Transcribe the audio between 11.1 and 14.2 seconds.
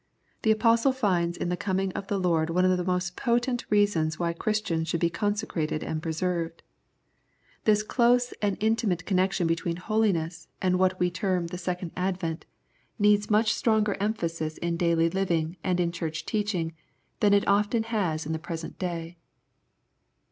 term the Second Advent, needs much 24 Consecration and